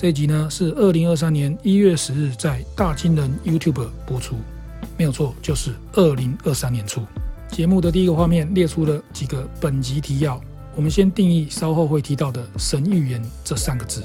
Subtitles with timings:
[0.00, 4.36] 这一集呢是二零二三年一月十日在大金人 YouTube 播出，
[4.96, 7.02] 没有错，就是二零二三年初。
[7.50, 10.40] 节目的第一个画面列出了几个本集提要，
[10.76, 14.04] 我们先定义稍后会提到的“神预言”这三个字。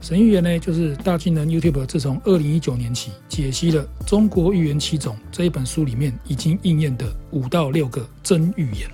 [0.00, 8.88] 神预言呢，就是大金人 YouTube 自从二零一九年起解析了《中国预言七种》这一本书里面已经应验的五到六个真预言，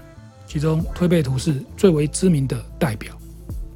[0.48, 3.16] 其中推背图是最为知名的代表。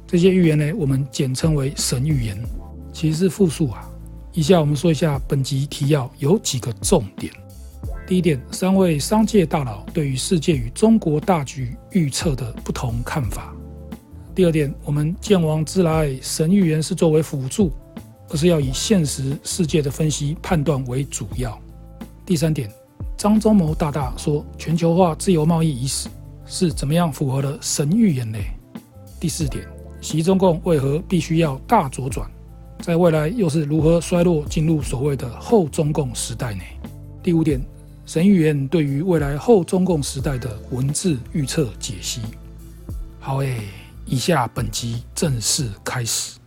[0.07, 2.41] 这些预言呢，我们简称为神预言，
[2.93, 3.85] 其实是复数啊。
[4.31, 7.29] 以下我们说一下本集提要有几个重点。
[8.07, 13.53] 第一点，三位商界大佬对于世界与中国大局预测的不同看法。
[14.33, 17.73] 第二点，我们剑王之来，神预言是作为辅助，
[18.29, 21.59] 而是要以现实世界的分析判断为主要。
[22.25, 22.71] 第三点，
[23.17, 26.07] 张忠谋大大说全球化自由贸易已死，
[26.45, 28.37] 是怎么样符合了神预言呢？
[29.19, 29.67] 第四点，
[30.01, 32.29] 习中共为何必须要大左转，
[32.79, 36.61] 在未来又是如何衰落进入所谓的后中共时代呢？
[37.21, 37.61] 第五点，
[38.05, 42.21] 神预言对于未来后中共时代的文字预测解析。
[43.19, 43.57] 好诶。
[44.09, 46.37] 以下本集正式开始。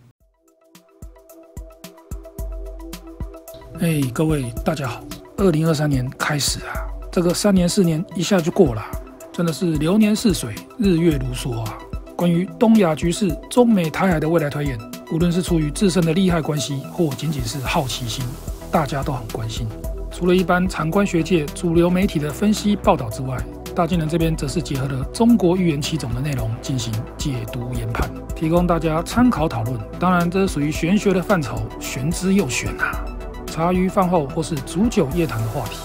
[3.81, 5.05] 哎，各位大家好，
[5.37, 8.83] 二零二三年开始啊，这个三年四年一下就过了，
[9.31, 11.79] 真的是流年似水，日月如梭啊。
[12.21, 14.79] 关于东亚局势、中美台海的未来推演，
[15.11, 18.23] 无论是出于自身的利害关系，或仅仅是好奇心，
[18.71, 19.67] 大家都很关心。
[20.11, 23.39] 除了一般常官学界、主流媒体的分析报道之外，
[23.75, 29.81] 大金人这边则是结合了中国预言七种的内容进行解读研判，提供大家参考讨论。
[29.99, 33.03] 当然，这是属于玄学的范畴，玄之又玄、啊。
[33.47, 35.79] 茶余饭后或是煮酒夜谈的话题。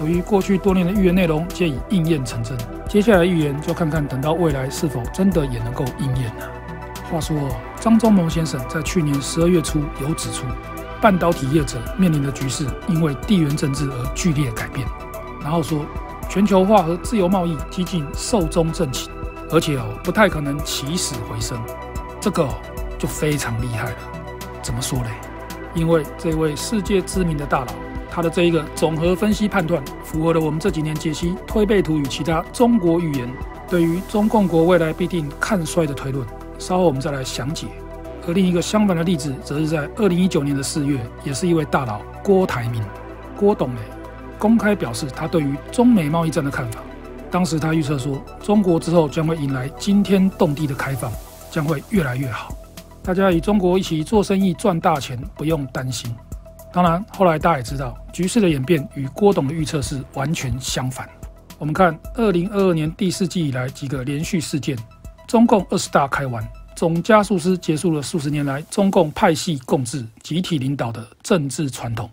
[0.00, 2.58] 由于过去多年的预言内容皆已应验成真，
[2.96, 6.50] 接下来预言就看看等到未来是否真的也能够应验了。
[7.10, 7.36] 话说，
[7.78, 10.46] 张忠谋先生在去年十二月初有指出，
[10.98, 14.88] 半导体业者面临的局势因为地缘政治而剧烈改变，
[15.42, 15.84] 然后说。
[16.30, 19.10] 全球化和自由贸易几近寿终正寝，
[19.50, 21.60] 而且哦不太可能起死回生，
[22.18, 22.48] 这个
[22.98, 23.96] 就非常厉害了。
[24.62, 25.10] 怎么说嘞？
[25.74, 27.66] 因为这位世界知名的大佬，
[28.16, 33.28] 他的这一个总和分析判断，符合了我们这几年解析推背图与其他中国预言
[33.68, 36.26] 对于中共国未来必定看衰的推论。
[36.58, 37.66] 稍后我们再来详解。
[38.26, 42.82] 而另一个相反的例子，则是在二零一九年的四月，也是一位大佬郭台铭，
[43.36, 43.68] 郭董。
[44.38, 46.80] 公开表示他对于中美贸易战的看法。
[47.30, 51.12] 当时他预测说，中国之后将会迎来惊天动地的开放，
[51.50, 52.54] 将会越来越好。
[53.02, 56.10] 大家与中国一起做生意赚大钱，不用担心。
[56.76, 61.08] 当然，后来大家也知道，局势的演变与郭董的预测是完全相反。
[61.58, 64.76] 我们看二零二二年第四季以来几个连续事件：
[65.26, 72.10] 中共二十大开完，总加速师结束了数十年来中共派系共治、集体领导的政治传统。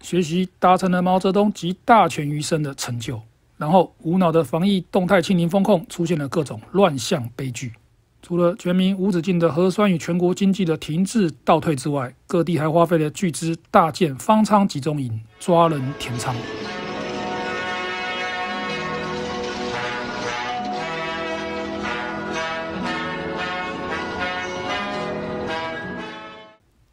[0.00, 3.20] 学习达成了毛泽东集大权于身的成就，
[3.58, 7.74] 然后无脑的防疫动态清零风控出现了各种乱象悲剧。
[8.20, 16.34] 除了全民无止境的核酸与全国经济的停滞倒退之外，各地还花费了巨资大建方舱集中营，抓人填仓。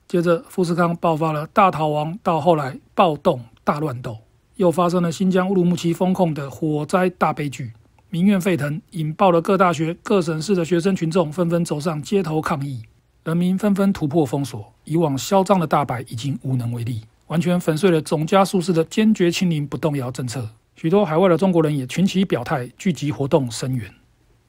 [0.07, 4.19] 接着，富士康爆发了大逃亡，到后来暴动大乱斗，
[4.55, 7.73] 又发生了新疆乌鲁木齐封控的火灾大悲剧，
[8.15, 12.81] 民怨沸腾，引爆了各大学、各省市的学生群众纷纷走上街头抗议，
[13.25, 20.49] 人民纷纷突破封锁，以往嚣张的大白已经无能为力，完全粉碎了总加速师的坚决清零不动摇政策。
[20.77, 23.93] 许多海外的中国人也群起表态，聚集活动声援。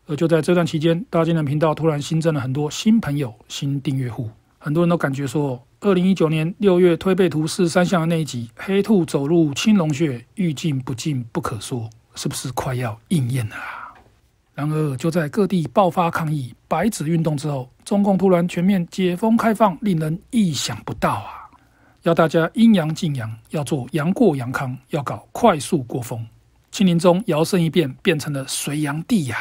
[0.07, 4.31] 而就在这段期间，大金人频道突然新增了很多新朋友、新订阅户。
[4.59, 13.55] 很多人都感觉说，二零一九年六月推背图四三象的那一集“黑兔走入青龙穴，欲进不进不可说”，是不是快要应验了？
[14.55, 21.45] 然而，就在各地爆发抗议、白纸运动之后，中共突然全面解封开放，令人意想不到啊！
[22.03, 26.27] 要大家阴阳敬阳，要做阳过阳康，要搞快速过风。
[26.71, 29.37] 清零中摇身一变，变成了隋炀帝呀！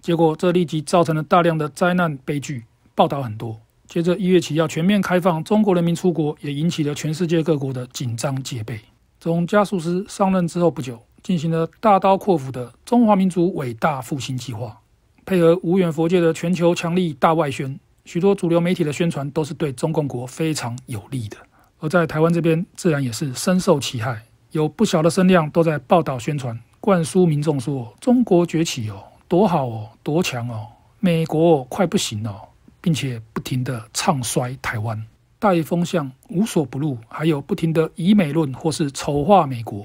[0.00, 3.60] 结果这立即造成了大量的灾难悲剧，报道很多。
[3.86, 8.80] 接着一月起要全面开放中国人民出国，也引起了全世界各国的紧张戒备。
[9.20, 14.80] 总加速师上任之后不久，进行了大刀阔斧的中华民族伟大复兴计划，
[15.26, 21.36] 配合无远佛界的全球强力大外宣，许多主流媒体的宣传都是对中共国非常有利的。
[21.80, 24.22] 而在台湾这边，自然也是深受其害，
[24.52, 30.66] 有不小的声量都在报道宣传，灌输民众说中国崛起哦，多好哦，多强哦，
[30.98, 32.40] 美国快不行哦。
[32.80, 35.04] 并且不停地唱衰台湾，
[35.38, 39.84] 大义风向无所不入，还有不停的以美论或是丑化美国，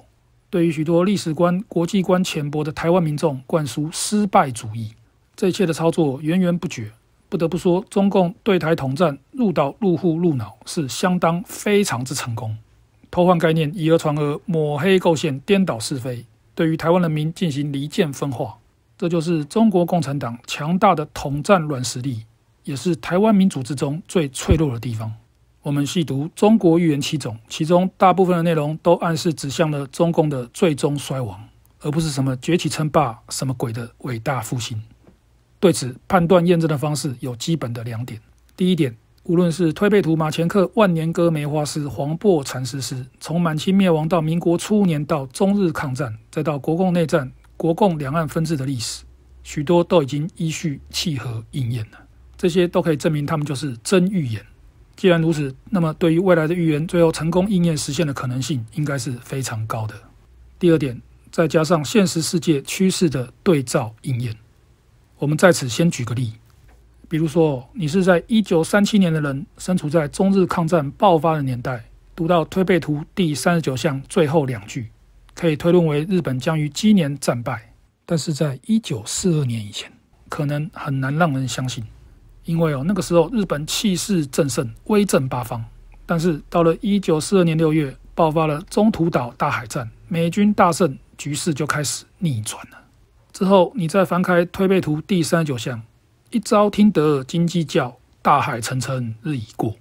[0.53, 4.91] 对于许多历史观、国际观浅薄的台湾民众灌输失败主义，
[5.35, 6.91] 这一切的操作源源不绝。
[7.27, 12.55] 不得不说，中共对台统战入岛、入户、入脑是相当非常之成功，
[13.09, 16.23] 偷换概念、以讹传讹、抹黑构陷、颠倒是非，
[16.53, 18.59] 对于台湾人民进行离间分化，
[18.95, 22.25] 这就是中国共产党强大的统战软实力，
[22.63, 25.11] 也是台湾民主之中最脆弱的地方。
[25.63, 31.41] 我们细读中国预言七种，其中大部分的内容都暗示指向了中共的最终衰亡，
[31.79, 34.81] 而不是什么崛起称霸、什么鬼的伟大复兴。
[35.61, 38.19] 对此判断验证的方式有基本的两点。
[38.57, 38.93] 第一点，
[39.23, 49.05] 无论是推背图马前客万年歌梅花诗、黄檗禅师诗，从满清灭亡到民国初年，到中日抗战，再到国共内战、国共两岸分治的历史，
[49.43, 51.99] 许多都已经依序契合应验了。
[52.35, 54.45] 这些都可以证明他们就是真预言。
[55.03, 59.93] 既然如此，那么对于未来的预言最后成功应验实现的可能性，应该是非常高的。
[60.57, 60.97] 第二点，
[61.29, 64.33] 再加上现实世界趋势的对照应验。
[65.17, 66.31] 我们在此先举个例，
[67.09, 71.83] 比如说，你是在一九三七年的人，身处在中日抗战爆发的年代，
[72.15, 74.87] 读到推背图第三十九象最后两句，
[75.35, 77.73] 可以推论为日本将于今年战败。
[78.05, 79.91] 但是在一九四二年以前，
[80.29, 81.83] 可能很难让人相信，
[82.45, 85.63] 因为哦那个时候日本气势正盛，威震八方。
[86.05, 92.77] 但是到了一九四二年六月，爆发了中途岛大海战，美军大胜，局势就开始逆转了。
[93.31, 95.81] 之后，你再翻开推背图第三十九象，
[96.29, 99.73] 一朝听得金鸡叫，大海沉沉日已过。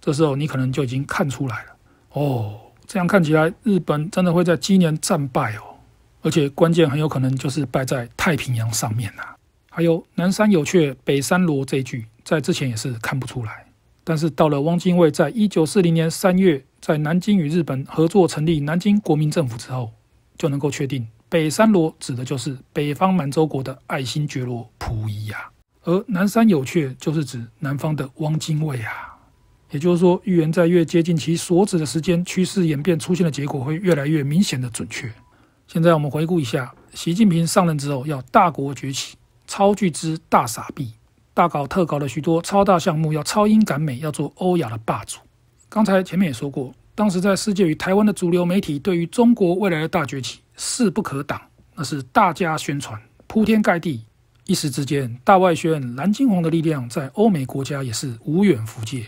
[0.00, 1.70] 这时候，你可能就已经看出来了
[2.14, 2.58] 哦。
[2.86, 5.76] 这样看起来，日本真的会在今年战败哦，
[6.22, 9.22] 而且关键很有可能就是败在太平洋上面呐。
[9.72, 13.64] 还有“南山有雀，北山罗”这一句，在之前也是看不出来，
[14.02, 19.92] 但是到了汪精卫在一九四零年三月在南京与日本合作成立南京国民政府之后，
[20.36, 21.06] 就能够确定。
[21.28, 25.48] 北山罗指的就是北方满洲国的爱新觉罗溥仪呀，
[25.84, 29.16] 而南山有雀就是指南方的汪精卫啊。
[29.70, 35.08] 也就是说，预言在越接近其所指的时间，趋势演变出现的结果会越来越明显的准确。
[35.68, 39.14] 现在我们回顾一下，习近平上任之后要大国崛起，
[39.50, 40.92] 超巨资大傻币，
[41.34, 45.18] 大搞特搞的许多超大项目，要超英赶美，要做欧亚的霸主。
[45.68, 50.38] 刚才前面也说过，当时在世界与台湾的主流媒体对于中国未来的大崛起。
[50.56, 51.40] 势不可挡，
[51.74, 54.04] 那是大加宣传，铺天盖地。
[54.46, 59.04] 一时之间，大外宣蓝金黄的力量在欧美国家也是无远弗届。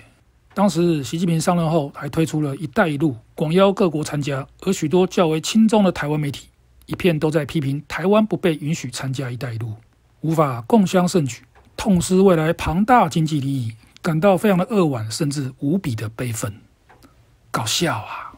[0.54, 4.44] 当时习近平上任后，还推出了一带一路，广邀各国参加。
[4.62, 6.48] 而许多较为亲中的台湾媒体，
[6.86, 9.74] 一片都在批评台湾不被允许参加一带一路，
[10.22, 11.42] 无法共襄盛举，
[11.76, 16.52] 痛失未来庞大经济利益，感到非常的扼腕，甚至无比的悲愤。
[17.50, 18.32] 搞笑啊！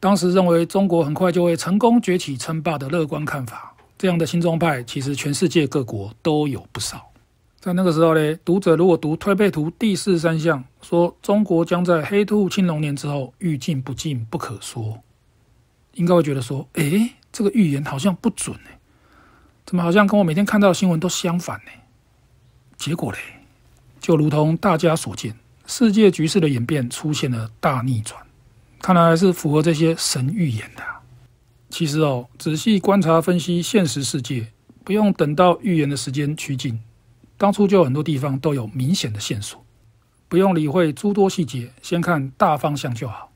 [0.00, 7.06] 当时认为中国很快就会成功崛起称霸的乐观看法，这样的新中派其实全世界各国都有不少。
[7.60, 14.98] 在那个时候呢，读者如果读推背图第四三象，说中国将在黑兔青龙年之后欲进不进不可说，
[15.92, 18.70] 应该会觉得说，诶，这个预言好像不准呢，
[19.70, 21.70] 怎么好像跟我每天看到的新闻都相反呢？
[22.76, 23.18] 结果嘞，
[24.00, 25.32] 就如同大家所见，
[25.64, 28.20] 世界局势的演变出现了大逆转。
[28.80, 30.82] 看来还是符合这些神预言的。
[31.68, 34.48] 其实哦，仔细观察分析现实世界，
[34.82, 36.80] 不用等到预言的时间趋近，
[37.38, 39.64] 当初就有很多地方都有明显的线索，
[40.26, 43.30] 不用理会诸多细节，先看大方向就好。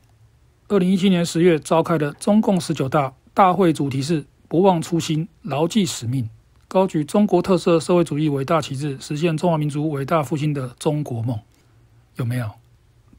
[0.67, 6.29] 二零一七年十月召开的中共十九大大会主题是“不忘初心，牢记使命，
[6.67, 11.39] 高举中国特色社会主义伟大旗帜，实现中华民族伟大复兴的中国梦”，
[12.17, 12.49] 有没有？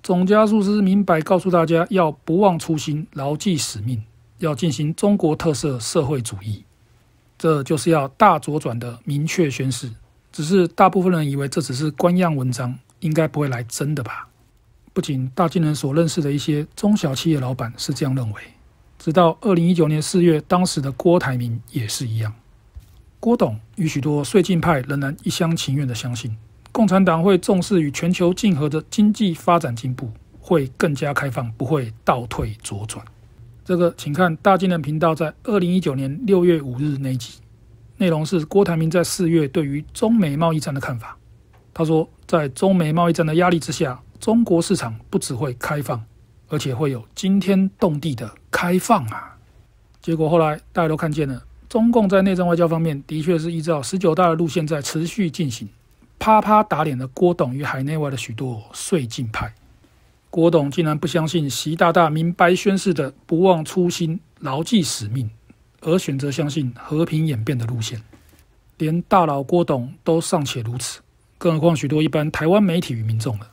[0.02, 4.04] 总加速师明白告诉大家，要不忘初心，牢记使命，
[4.38, 6.62] 要进行中国特色社会主义，
[7.37, 9.90] 这就是要大左转的明确宣示。
[10.30, 14.28] 只是大部分人以为这只是官样文章，应该不会来真的吧？
[14.92, 18.42] 不仅大金人所认识的一些中小企业老板是这样认为，
[19.06, 22.34] 直到二零一九年四月，当时的郭台铭也是一样。
[23.20, 26.36] 郭董与许多绥靖派仍然一厢情愿地相信。
[26.72, 30.10] 共产党会重视与全球竞合的经济发展进步，
[30.40, 33.06] 会更加开放，不会倒退左转。
[33.64, 37.34] 这个，请看大金人频道在二零一九年六月五日那一集，
[37.98, 41.16] 内容是郭台铭在四月对于中美贸易战的看法。
[41.72, 46.04] 他说，在中美贸易战的压力之下，中国市场不只会开放，
[46.48, 49.36] 而且会有惊天动地的开放啊！
[50.00, 55.68] 结果后来大家都看见了，中共在内政外交方面的确是依照十九大的路线在持续进行。
[56.18, 59.52] 啪啪打脸了郭董与海内外的许多绥靖派。
[60.30, 65.30] 郭董竟然不相信习大大明白宣示的不忘初心、牢记使命，
[65.80, 68.00] 而选择相信和平演变的路线。
[68.78, 71.00] 连大佬郭董都尚且如此，
[71.38, 73.50] 更何况许多一般台湾媒体与民众了？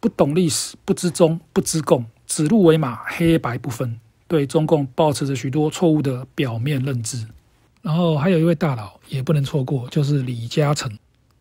[0.00, 7.26] 不懂历史、不知中、不知共，指鹿为马、黑白不分，对中共抱持着许多错误的表面认知。
[7.82, 10.90] 然后还有一位大佬也不能错过，就是李嘉诚。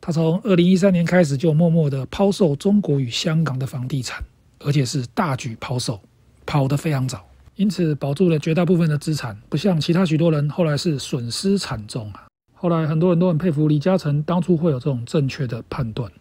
[0.02, 4.24] 他从二零一三年开始就默默的抛售中国与香港的房地产，
[4.60, 6.00] 而且是大举抛售，
[6.46, 7.26] 跑得非常早，
[7.56, 12.28] 因此保住了绝大部分的资产，不像其他许多人后来是损失惨重啊。
[12.54, 16.12] 后来很多人都很佩服李嘉诚当初会有这种正确的判断。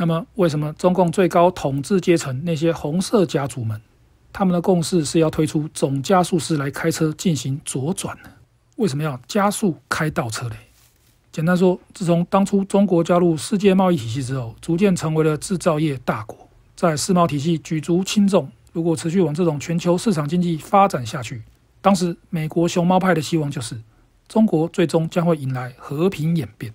[0.00, 3.78] 那么为什么中共最高统治阶层那些红色家族们，
[4.32, 8.30] 他们的共识是要推出总加速师来开车进行左转呢？
[8.76, 10.56] 为什么要加速开倒车嘞？
[11.30, 18.50] 简单说，自从当初中国加入世界贸易体系之后，逐渐成为了制造业大国，在世贸体系举足轻重。
[18.72, 21.42] 如果持续往这种全球市场经济发展下去，
[21.82, 23.78] 当时美国熊猫派的希望就是，
[24.26, 26.72] 中国最终将会迎来和平演变，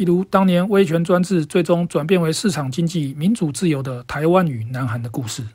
[0.00, 5.46] 一如当年威权专制最终转变为市场经济、民主自由的台湾与南韩的故事。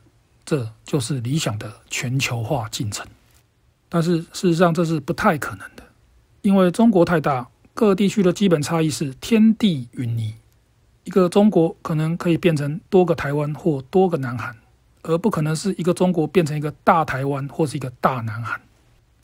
[0.45, 3.03] 这就是理想的全球化进程。
[3.89, 5.81] 但是事实上，这是不太可能的，
[6.43, 7.47] 因为中国太大。
[7.73, 10.35] 各地区的基本差异是天地云泥，
[11.05, 14.55] 一个中国可能可以变成多个台湾或多个南韩，
[15.01, 18.61] 而不可能是一个中国变成一个大台湾或是一个大南韩。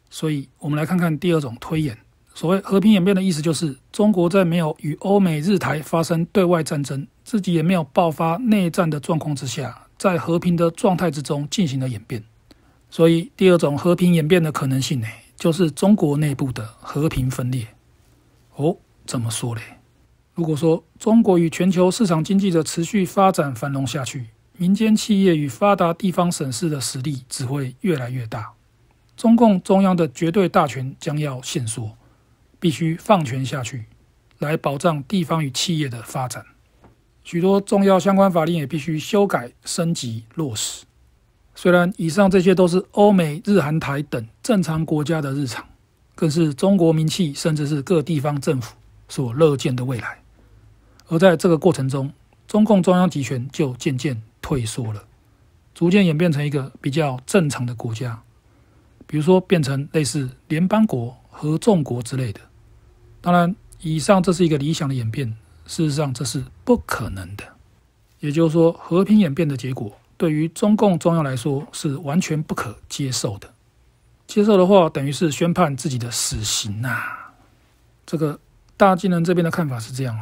[0.09, 1.95] 所以，我们来看看第二种推演。
[2.33, 12.23] 所谓和平演变的意思，就是中国在没有与欧美日台发生对外战争，自己也没有爆发内战的状况之下，在和平的状态之中进行了演变。
[12.89, 17.67] 所以，第二种和平演变的可能性呢，就是中国内部的和平分裂。
[18.55, 19.61] 哦，怎么说嘞？
[20.33, 28.53] 如果说中国与全球市场经济的持续发展繁荣下去，民间企业与发达地方省市的实力只会越来越大，
[29.17, 31.97] 中共中央的绝对大权将要限缩，
[32.61, 33.83] 必须放权下去，
[34.39, 36.45] 来保障地方与企业的发展。
[37.25, 40.85] 许多重要相关法令也必须修改、升级、落实。
[41.53, 45.65] 虽然以上这些都是欧美日韩台等正常国家的日常。
[46.13, 48.75] 更是中国民企，甚至是各地方政府
[49.09, 50.19] 所乐见的未来。
[51.07, 52.13] 而在这个过程中，
[52.47, 55.03] 中共中央集权就渐渐退缩了，
[55.73, 58.21] 逐渐演变成一个比较正常的国家，
[59.07, 62.39] 比如说变成类似联邦国、合众国之类的。
[63.21, 65.27] 当然，以上这是一个理想的演变，
[65.67, 67.43] 事实上这是不可能的。
[68.19, 73.51] 也就是说，和平演变的结果，对于中共中央来说是完全不可接受的。
[74.27, 77.03] 接受的话，等于是宣判自己的死刑呐、
[78.05, 78.39] 这个
[78.77, 80.17] 大金人这边的看法是这样：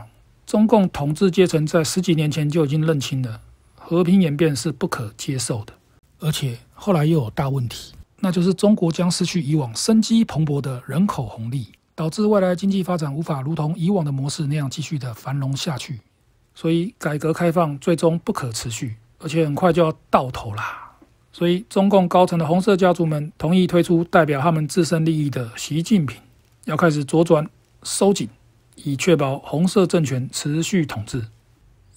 [0.45, 3.39] 中共统治阶层在十几年前就已经认清了
[3.75, 5.73] 和平演变是不可接受的，
[6.19, 11.67] 而且后来又有大问题，那就是中国将失去以往生机蓬勃的人口红利，
[11.99, 15.99] 导致未来经济发展无法如同以往的模式那样继续的繁荣下去。
[16.55, 20.93] 所以改革开放最终不可持续，而且很快就要到头啦。
[21.33, 26.17] 所以，中共高层的红色家族们同意推出代表他们自身利益的习近平，
[26.63, 27.45] 要开始左转
[27.83, 28.29] 收紧，
[28.75, 31.25] 以确保红色政权持续统治。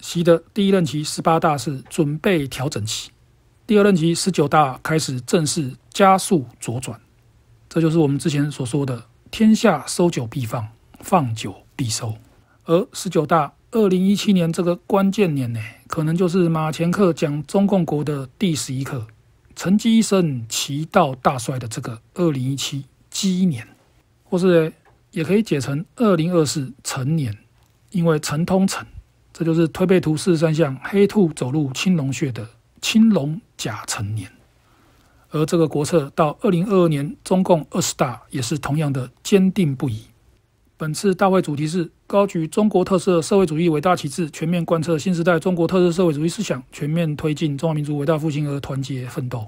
[0.01, 3.09] 习的第一任期十八大是准备调整期，
[3.65, 6.99] 第二任期十九大开始正式加速左转。
[7.69, 10.67] 这就是我们之前所说的“天下收酒必放，
[10.99, 12.13] 放酒必收”。
[12.65, 19.07] 而十九大二零一七年这个关键年呢，可能就是马前课讲中共国的第十一课。
[19.55, 23.67] 成绩一生，其道大帅的这个二零一七鸡年，
[24.23, 24.71] 或是
[25.09, 27.35] 也可以解成二零二四辰年，
[27.89, 28.85] 因为辰通辰，
[29.33, 32.47] 这就是推背图四十三象黑兔走入青龙穴的
[32.83, 34.31] 青龙甲辰年。
[35.33, 40.03] 而这个国策到二零二二年中共二十大也是同样的坚定不移。
[40.77, 49.47] 本次大会主题是高举中国特色社会主义伟大旗帜，全面贯彻新时代中国特色社会主义思想，全面推进中华民族伟大复兴而团结奋斗。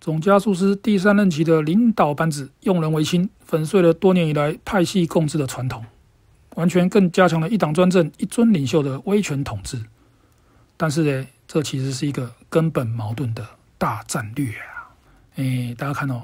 [0.00, 5.84] 总加速师第三任期的领导班子用人唯亲，粉碎了多年以来派系共治的传统，
[6.56, 9.80] 完全更加强了一党专政、一尊领袖的威权统治。
[10.76, 13.46] 但是呢，这其实是一个根本矛盾的
[13.78, 14.73] 大战略啊！
[15.36, 16.22] 哎，大家看哦，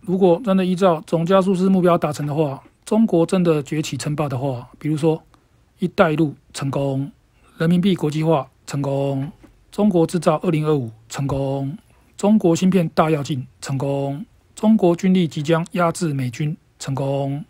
[0.00, 5.22] 如果真的依照总加速师目标达成的话，中国真的崛起称霸的话，比如说
[5.80, 7.10] “一带一路”成功，
[7.56, 9.32] 人民币国际化成功，
[9.70, 11.78] 中国制造二零二五成功，
[12.16, 17.42] 中国芯片大跃进成功，中国军力即将压制美军成功。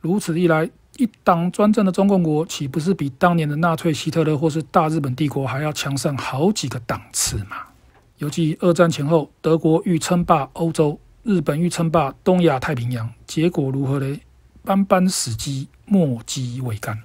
[0.00, 0.68] 如此一来，
[0.98, 7.56] 一党专政的中共国岂不是比当年的纳粹希特勒或是大日本帝国还要强上好几个档次嘛？
[8.22, 14.20] 尤其二战前后，德国欲称霸欧洲，日本欲称霸东亚太平洋，结果如何呢？
[14.62, 16.96] 斑斑死机，莫及未干。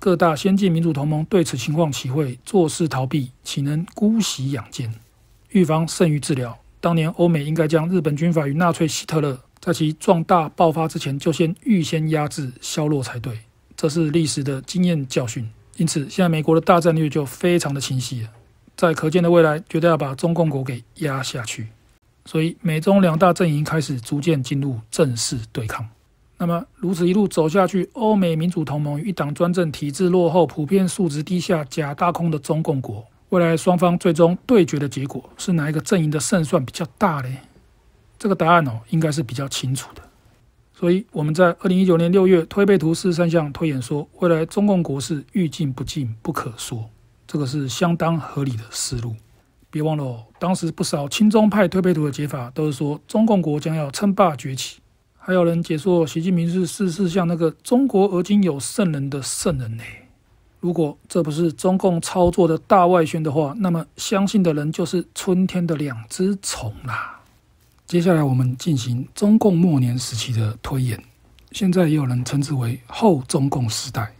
[0.00, 3.30] 各大先进民主同盟对此情况岂会坐视逃避？
[3.44, 4.92] 岂能姑息养奸？
[5.50, 6.58] 预防胜于治疗。
[6.80, 13.38] 当年欧美应该将日本军阀与纳粹希特勒在其壮大爆发之前就先预先压制削弱才对。
[13.76, 15.48] 这是历史的经验教训。
[15.76, 18.28] 因此，现在美国的大战略就非常的清晰了。
[18.80, 21.68] 在可见的未来，绝对要把中共国给压下去。
[22.24, 25.86] 所以，美中两大阵营开始逐渐进入正式对抗。
[26.38, 37.28] 那么，如此一路走下去，欧美民主同盟与一党专政、体制落后、普遍素质低下、假大空的中共国，未来双方最终对决的结果是哪一个阵营的胜算比较大呢？
[38.18, 40.00] 这个答案哦，应该是比较清楚的。
[40.72, 46.88] 所以，我们在二零一九年六月推背图四十三象推演说，未来中共国是欲进不进，不可说。
[47.32, 49.14] 这个是相当合理的思路。
[49.70, 54.80] 别忘了哦，当时不少亲中派推背图的解法都是说中共国将要称霸崛起，
[55.16, 59.84] 还有人解说习近平是是是像那个中国而今有圣人的圣人呢。
[60.58, 67.20] 如果这不是中共操作的大外宣的话，那么相信的人就是春天的两只虫啦。
[67.86, 71.00] 接下来我们进行中共末年时期的推演，
[71.52, 74.12] 现在也有人称之为后中共时代。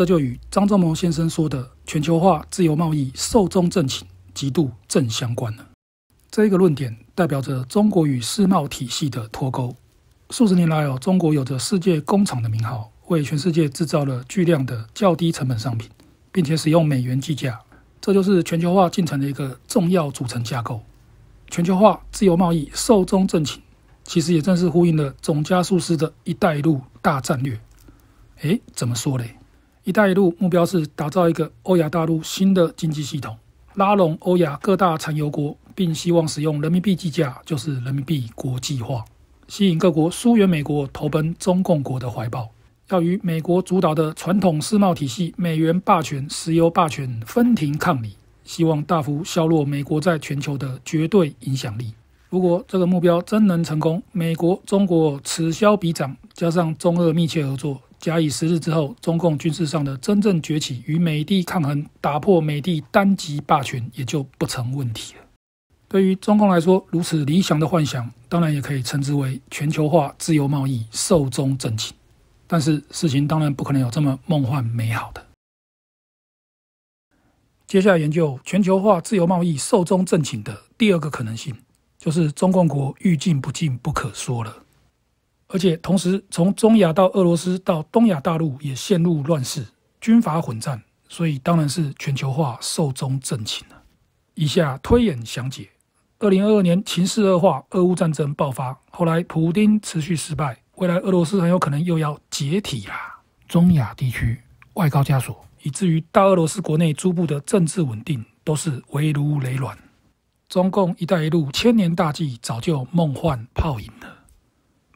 [0.00, 5.66] 这就与张忠谋先生说的全球化、自由贸易、寿终正寝极度正相关了。
[6.30, 9.76] 这一个论点代表着中国与世贸体系的脱钩。
[10.30, 15.90] 数十年来哦，中国有着世界工厂的名号，为全世界制造了巨量的较低成本商品，
[16.32, 17.60] 并且使用美元计价。
[18.00, 20.80] 这就是全球化进程的一个重要组成架构。
[21.50, 23.58] 全球化、自由贸易、寿终正寝，
[24.04, 27.60] 其实也正是呼应了总加速师的一带一路大战略。
[28.40, 29.36] 诶，怎么说嘞？
[29.84, 33.34] 一带一路目标是打造一个欧亚大陆新的经济系统，
[33.74, 39.02] 拉拢欧亚各大产油国，并希望使用人民币计价，就是人民币国际化，
[39.48, 42.50] 吸引各国疏远美国，投奔中共国的怀抱。
[42.90, 51.94] 要与美国主导的传统世贸体系、美元霸权、石油霸权分庭抗礼，希望大幅削弱美国在全球的绝对影响力。
[52.28, 57.80] 如果这个目标真能成功，美国、中国此消彼长，加上中俄密切合作。
[58.00, 65.20] 假以时日之后，中共军事上的真正崛起，与美帝抗衡，打破美帝单极霸权，也就不成问题了。
[65.86, 71.94] 对于中共来说，如此理想的幻想，当然也可以称之为全球化、自由贸易、寿终正寝。
[72.46, 75.26] 但是事情当然不可能有这么梦幻美好的。
[77.66, 81.54] 接下来研究全球化、自由贸易、寿终正寝的第二个可能性，
[81.98, 84.56] 就是中共国欲进不进，不可说了。
[85.52, 89.66] 而且同时，从中亚到俄罗斯到东亚大陆也陷入乱世，
[90.00, 93.76] 军阀混战，所以当然是全球化寿终正寝了。
[94.34, 95.68] 以下推演详解：
[96.20, 103.18] 二零二二年情势恶化，俄乌战争爆发，后来普丁持续失败，未来俄罗斯很有可能又要解体啦。
[103.48, 104.40] 中亚地区
[104.74, 109.76] 外高加索，以至于大俄罗斯国内诸部的政治稳定都是危如累卵。
[110.48, 114.19] 中共“一带一路”千年大计早就梦幻泡影了。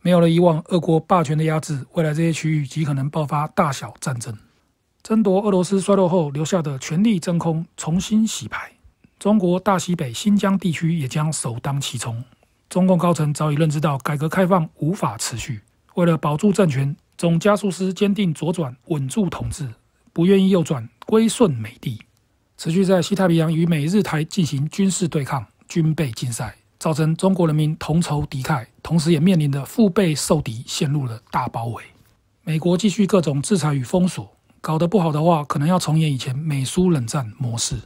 [0.04, 4.36] 没有了以往俄国霸权的压制，未来这些区域极可能爆发大小战争，
[5.02, 8.70] 争夺俄罗斯衰落后留下的权力真空重新洗牌。
[9.18, 12.22] 中国大西北新疆地区也将首当其冲。
[12.68, 15.62] 中共高层早已认知到改革开放无法持续，
[15.94, 19.66] 为了保住政权，总加速师坚定左转稳住统治，
[20.12, 21.98] 不愿意右转归顺美帝，
[22.58, 26.54] 持续在西太平洋与美日台进行军事对抗、军备竞赛。
[26.84, 31.82] 造成中国人民同仇敌忾，同时也面临着腹背受敌，陷入了大包围。
[32.42, 37.78] 美国继续各种制裁与封锁，搞得不好的话，可能要重演以前美苏冷战模式。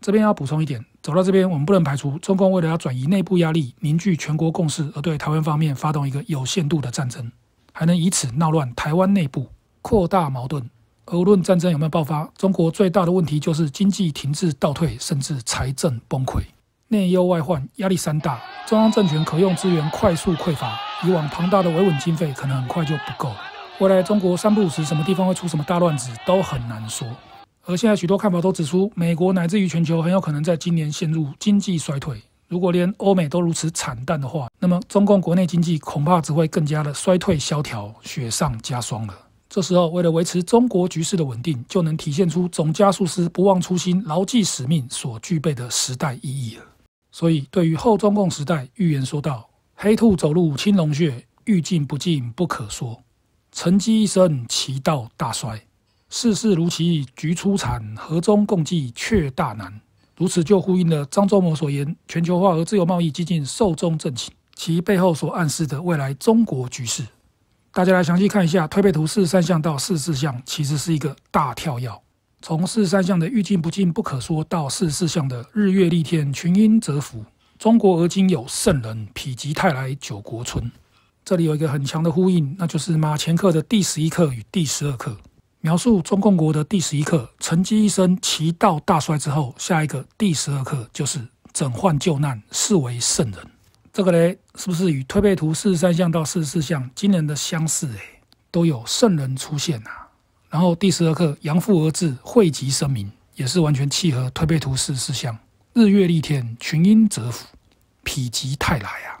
[0.00, 7.30] 这边要补充一点，走到这边，我们不能排除中共为了要转移内部压力，凝聚全国共识，而对台湾方面发动一个有限度的战争，
[7.74, 9.48] 还能以此闹乱台湾内部，
[9.82, 10.70] 扩大矛盾。
[11.04, 16.40] 而无论战争有没有爆发，中国最大的问题就是经济停滞倒退，甚至财政崩溃。
[16.90, 23.36] 内忧外患，压力山大，中央政权可用资源快速匮乏，以往庞大的维稳经费可能很快就不够了。
[23.78, 27.06] 未来中国三不五时什么地方会出什么大乱子都很难说。
[27.66, 32.18] 而现在许多看法都指出，美国乃至于全球很有可能在今年陷入经济衰退。
[32.48, 39.14] 如果连欧美都如此惨淡的话，那么中共国内经济恐怕只会更加的衰退萧条，雪上加霜了。
[39.50, 46.64] 这时候，为了维持中国局势的稳定，就能体现出总加速师不忘初心、牢记使命所具备的时代意义了。
[47.18, 53.02] 所以，对于后中共时代，预言说道：“黑兔走入青龙穴，欲进不进不可说。
[53.50, 55.60] 沉积一生，其道大衰。
[56.08, 59.80] 世事如棋局初产，和衷共济却大难。
[60.16, 67.04] 如此就呼应了张忠谋所言：“全球化和自由贸易几近寿终正寝”，其背后所暗示的未来中国局势。
[67.72, 71.90] 大家来详细看一下推背图四十三象到四十四象，其实是一个大跳跃。
[72.40, 77.24] 从四十三象的欲尽不尽不可说，到四十四象的日月丽天群英蛰伏，
[77.58, 80.70] 中国而今有圣人，否极泰来九国春。
[81.24, 85.16] 这里有一个很强的呼应，那就是马前课的第十一课与第十二课。
[85.60, 91.20] 描述中共国的第十一课，沉积一生，其道大衰之后，下一个第十二课就是
[91.52, 93.40] 整患救难，是为圣人。
[93.92, 97.88] 这个嘞，是不是与推背图四十三象到四十四象惊人的相似？
[97.88, 98.22] 哎，
[98.52, 100.07] 都有圣人出现、啊。
[100.50, 105.36] 然后第十二课阳复而至，惠及生民，也是完全契合推背图四四象。
[105.74, 107.46] 日月丽天，群英蛰伏，
[108.04, 109.20] 否极泰来啊。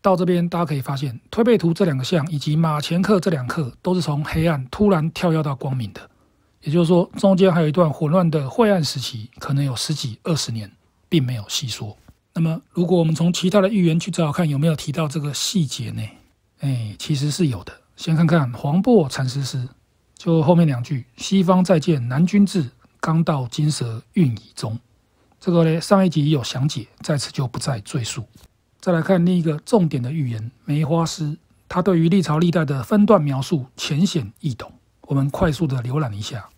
[0.00, 6.00] 到这边，大家可以发现，推背图这两个象以及马前课这两课，都是从黑暗突然跳跃到光明的。
[6.62, 10.70] 也就是说，中间还有一段混乱的晦暗时期，可能有十几二十年，
[11.08, 11.96] 并没有细说。
[12.34, 16.02] 那么，如果我们从其他的预言去找找看，有没有提到这个细节呢？
[16.60, 17.72] 哎，其实是有的。
[17.96, 19.68] 先看看黄檗禅师诗，
[20.22, 24.78] 就后面两句：“西方再见南君至，刚到金蛇运已终。”
[25.40, 28.22] 这个呢，上一集有详解，在此就不再赘述。
[28.80, 31.24] 再来看另一个重点的预言《梅花诗》，
[31.68, 34.70] 它对于历朝历代的分段描述浅显易懂。
[35.08, 36.48] 我们快速的浏览一下：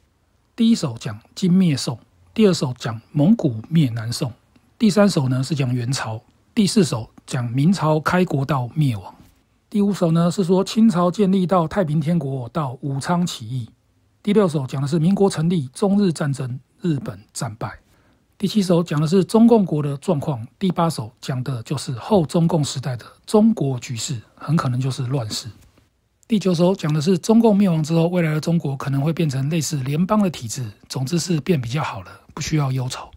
[0.55, 1.99] 第一首讲金灭宋，
[2.35, 4.31] 第二首讲蒙古灭南宋，
[4.79, 6.21] 第三首呢是讲元朝，
[6.55, 9.15] 第四首讲明朝开国到灭亡，
[9.75, 13.69] 第五首呢是说清朝建立到太平天国到武昌起义，
[14.23, 17.77] 第六首讲的是民国成立、中日战争、日本战败。
[18.39, 25.49] 第七首讲的是中共国的状况，第八首讲的就是后中共时代的中国局势，很可能就是乱世。
[26.29, 33.11] 第九首讲的是中共灭亡之后，未来的中国可能会变成类似联邦的体制，总之是变比较好了，不需要忧愁。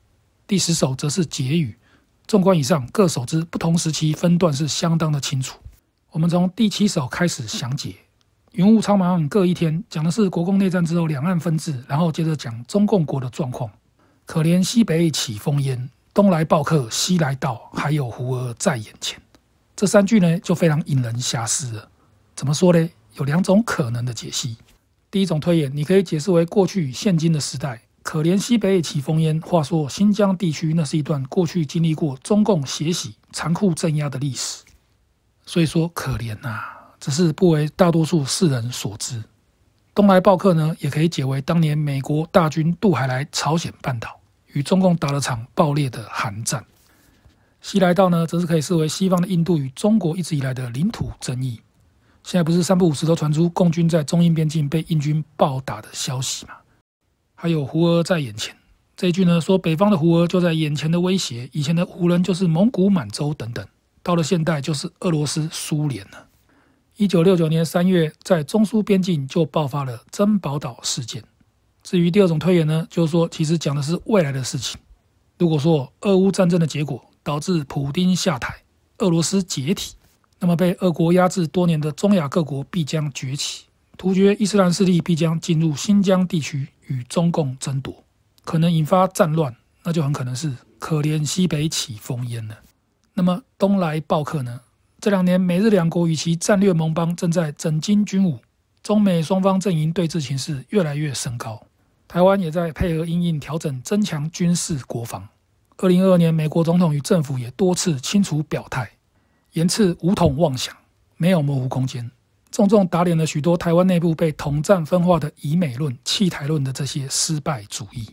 [0.48, 1.78] 第十首则是结语。
[2.26, 5.60] 纵观以上各首之不同时期分段是相当的清楚。
[6.18, 7.94] 我们从第七首开始详解。
[8.54, 13.70] 云雾苍茫各一天，讲的是国共内战之后两岸分治，然后接着讲中共国的状况。
[14.26, 19.22] 可怜西北起烽烟，东来报客西来到，还有胡儿在眼前。
[19.76, 21.88] 这三句呢，就非常引人遐思了。
[22.36, 22.90] 怎么说呢？
[23.18, 24.58] 有两种可能的解析。
[25.12, 27.80] 第一种推演，你可以解释为过去现今的时代。
[28.02, 34.64] 可怜西北起烽烟，话说新疆地区那是一段过去经历过中共血洗、残酷镇压的历史。
[35.48, 36.60] 所以说可怜呐、
[37.00, 39.24] 只是不为大多数世人所知。
[39.96, 46.64] 东来报客呢，也可以解为当年美国大军渡海来朝鲜半岛，与中共打了场爆裂的韩战。
[47.62, 51.62] 西来到呢，则是可以视为西方的印度与中国一直以来的领土争议。
[52.24, 56.56] 现在不是三不五时都传出共军在中印边境被印军暴打的消息吗？
[57.36, 58.54] 还有胡儿在眼前
[58.98, 63.66] 这一句呢，说北方的胡儿就在眼前的威胁，以前的胡人就是蒙古满洲等等，
[64.08, 66.28] 到了现代就是俄罗斯苏联了。
[66.96, 71.22] 一九六九年三月，在中苏边境就爆发了珍宝岛事件。
[71.84, 74.80] 至于第二种推演呢，就是说，其实讲的是未来的事情。
[75.38, 78.56] 如果说俄乌战争的结果导致普丁下台，
[79.00, 79.96] 俄罗斯解体，
[80.40, 83.66] 那么被俄国压制多年的中亚各国必将崛起，
[83.98, 87.94] 突厥伊斯兰势力必将进入新疆地区与中共争夺，
[88.46, 92.56] 可能引发战乱，那就很可能是可怜西北起烽烟了。
[93.18, 94.62] 那么东来报客呢？
[95.02, 98.38] 这两年，美日两国与其战略盟邦正在整军军武，
[98.84, 101.60] 中美双方阵营对峙情势越来越升高。
[102.08, 105.28] 台湾也在配合因应调整，增强军事国防。
[105.78, 108.88] 二零二二年，美国总统与政府也多次清楚表态，
[109.54, 110.76] 严斥武统妄想，
[111.16, 112.12] 没有模糊空间，
[112.52, 118.08] 重重打脸了许多台湾内部被统战分化的以美论、弃台论的这些失败主义。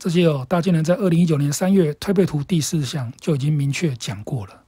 [0.00, 4.62] 这些哦，大金人在二零一九年三月推背图第四象就已经明确讲过了。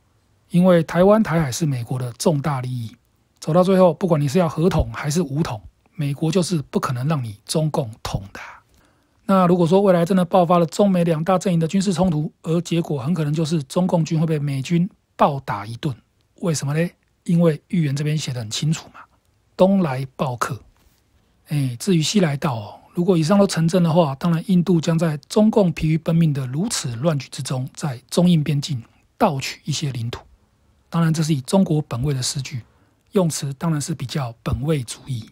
[0.50, 2.94] 因为台湾台海是美国的重大利益，
[3.40, 5.58] 走到最后，不管你是要合统还是武统，
[5.94, 8.40] 美国就是不可能让你中共统的。
[9.24, 15.96] 那如果说未来真的爆发了中美两大阵营的军事冲突，而结果很可能就是中共军会被美军暴打一顿，
[16.40, 16.90] 为什么呢？
[17.24, 19.00] 因为预言这边写得很清楚嘛，
[19.56, 20.60] 东来报客。
[21.48, 28.82] 哎，至于西来到哦，如果以上都成真的话，当然印度将在中共疲于奔命的如此乱局之中，在中印边境
[29.16, 30.20] 盗取一些领土。
[30.90, 32.60] 当然，这是以中国本位的诗句，
[33.12, 35.24] 用词当然是比较本位主义。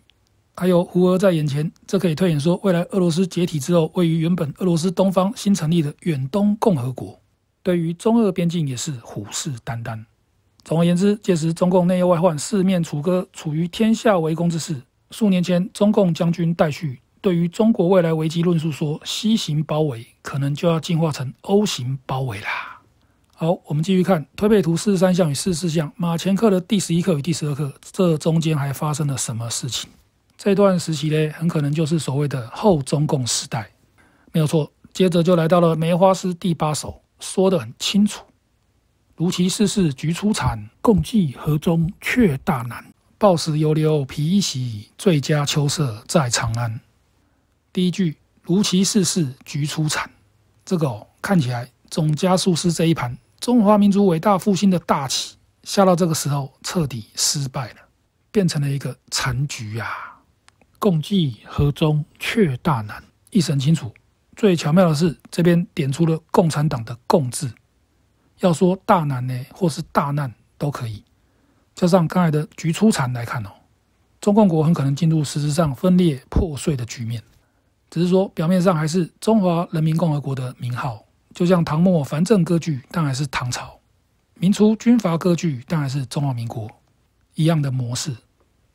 [0.56, 7.20] 还有胡儿在眼前，这可以推演说，未来俄罗斯解体之后，位于原本俄罗斯东方新成立的远东共和国，
[7.62, 10.02] 对于中俄边境也是虎视眈眈。
[10.64, 14.82] 总而言之，届时中共内忧外患，四面楚歌，处于天下为公之势。
[15.10, 22.80] 数年前，中共将军戴旭对于中国未来危机论述说，C 型包围可能就要进化成 O 型包围啦。
[23.34, 29.90] 好，我们继续看推背图四十三象与四十四象，马前课的第十一课与第十二课，这中间还发生了什么事情？
[30.36, 33.70] 这段时期呢，很可能就是所谓的后中共时代，
[34.32, 34.70] 没有错。
[34.92, 38.24] 接着就来到了梅花诗第八首，说得很清楚：
[39.14, 42.84] 如其世事菊初残，共济河中却大难。
[43.18, 46.80] 抱石犹留皮衣袭，最佳秋色在长安。
[47.72, 50.10] 第一句如期逝世菊初残，
[50.64, 53.16] 这个、哦、看起来总加速师这一盘。
[53.38, 57.76] 中华民族伟大复兴的大棋下到这个时候彻底失败了，
[58.30, 59.88] 变成了一个残局啊！
[60.78, 63.92] 共济河中却大难，一审清楚。
[64.36, 67.52] 最巧妙的是这边点出了共产党的“共”字，
[68.40, 71.04] 要说大难呢，或是大难都可以。
[71.74, 73.50] 加上刚才的局初残来看哦，
[74.20, 77.22] 中共国很可能进入实质上分裂破碎的局面，
[77.90, 81.04] 只是说表面上还是中华人民共和国的名号。
[81.34, 83.78] 就像唐末藩镇割据，当然是唐朝；
[84.34, 86.68] 明初军阀割据，当然是中华民国
[87.34, 88.14] 一样的模式。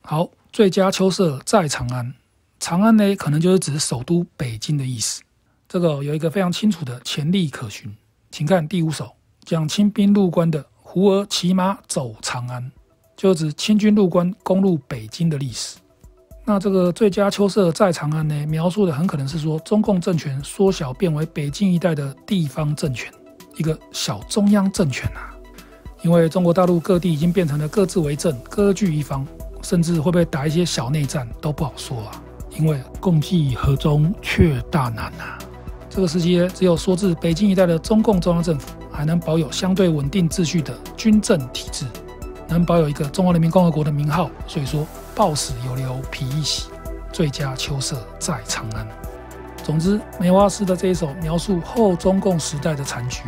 [0.00, 2.14] 好，最佳秋色在长安，
[2.58, 5.22] 长安呢，可能就是指首都北京的意思。
[5.68, 7.94] 这个有一个非常清楚的前例可循，
[8.30, 12.72] 请看第五首讲清兵入关的“胡儿骑马走长安”，
[13.16, 15.76] 就指清军入关攻入北京的历史。
[16.48, 23.12] 那这个最佳秋色在长安呢，描述的很可能是说中共政权缩小变为北京一带的地方政权，
[23.56, 25.34] 一个小中央政权啊。
[26.02, 29.26] 因为中国大陆各地已经变成了各自为政、割据一方，
[29.60, 32.22] 甚至会不会打一些小内战都不好说啊。
[32.56, 35.36] 因为共济河中却大难啊。
[35.90, 41.84] 这个时期，只有缩至北京一带的中共中央政府还能保有相对稳定秩序的军政体制，
[42.48, 44.30] 能保有一个中华人民共和国的名号。
[44.46, 44.86] 所以说。
[45.16, 46.68] 暴死犹留披衣袭，
[47.10, 48.86] 最佳秋色在长安。
[49.64, 53.22] 总之，梅花诗的这一首描述后中共时代的残局，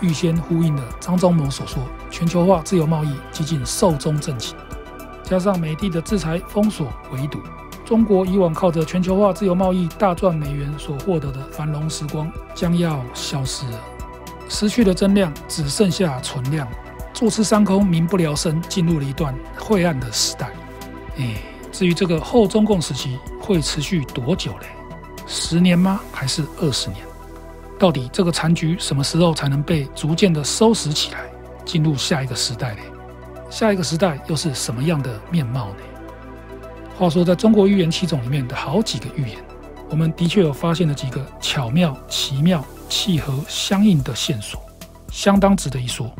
[0.00, 4.56] 预先呼应了张忠谋所说全球化自由贸易几近寿终正寝。
[5.22, 7.38] 加上美帝的制裁封锁围堵，
[7.84, 13.80] 中国以往靠着全球化自由贸易大赚美元所获得的繁荣时光将要消失了，
[14.48, 16.66] 失去了增量，只剩下存量，
[17.12, 20.50] 坐吃山空，民不聊生，进入了一段晦暗的时代。
[21.18, 21.34] 哎，
[21.72, 24.66] 至于这个后中共时期会持续多久嘞？
[25.26, 26.00] 十年吗？
[26.12, 26.98] 还是二十年？
[27.78, 31.20] 到底这个残局什么时候才能被逐渐的收拾起来，
[31.64, 32.82] 进入下一个时代嘞？
[33.48, 35.76] 下一个时代又是什么样的面貌呢？
[36.96, 39.38] 话说，在中国预言七种里面的好几个预言，
[39.88, 44.60] 我们的确有发现了几个巧妙、奇妙、契合、相应的线索，
[45.10, 46.14] 相当值得一说。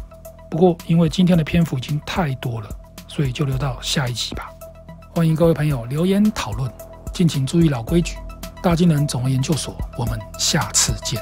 [0.51, 2.69] 不过，因为今天的篇幅已经太多了，
[3.07, 4.51] 所以就留到下一集吧。
[5.13, 6.71] 欢迎各位朋友留言讨论，
[7.13, 8.17] 敬请注意老规矩。
[8.63, 11.21] 大金人总而研究所，我们下次见。